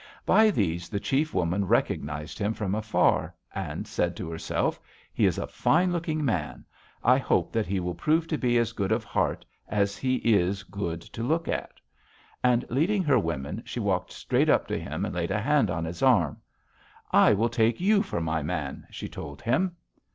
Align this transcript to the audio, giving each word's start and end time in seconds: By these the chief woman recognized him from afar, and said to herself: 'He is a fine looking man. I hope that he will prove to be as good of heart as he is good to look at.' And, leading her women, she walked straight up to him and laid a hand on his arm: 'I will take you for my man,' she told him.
By 0.25 0.49
these 0.49 0.89
the 0.89 0.99
chief 0.99 1.31
woman 1.31 1.67
recognized 1.67 2.39
him 2.39 2.55
from 2.55 2.73
afar, 2.73 3.35
and 3.53 3.87
said 3.87 4.15
to 4.15 4.31
herself: 4.31 4.81
'He 5.13 5.27
is 5.27 5.37
a 5.37 5.45
fine 5.45 5.91
looking 5.91 6.25
man. 6.25 6.65
I 7.03 7.19
hope 7.19 7.51
that 7.51 7.67
he 7.67 7.79
will 7.79 7.93
prove 7.93 8.27
to 8.29 8.37
be 8.39 8.57
as 8.57 8.71
good 8.71 8.91
of 8.91 9.03
heart 9.03 9.45
as 9.67 9.97
he 9.99 10.15
is 10.15 10.63
good 10.63 11.01
to 11.01 11.21
look 11.21 11.47
at.' 11.47 11.79
And, 12.43 12.65
leading 12.71 13.03
her 13.03 13.19
women, 13.19 13.61
she 13.63 13.79
walked 13.79 14.11
straight 14.11 14.49
up 14.49 14.65
to 14.69 14.79
him 14.79 15.05
and 15.05 15.13
laid 15.13 15.29
a 15.29 15.39
hand 15.39 15.69
on 15.69 15.85
his 15.85 16.01
arm: 16.01 16.37
'I 17.11 17.33
will 17.33 17.49
take 17.49 17.79
you 17.79 18.01
for 18.01 18.19
my 18.21 18.41
man,' 18.41 18.87
she 18.89 19.07
told 19.07 19.43
him. 19.43 19.75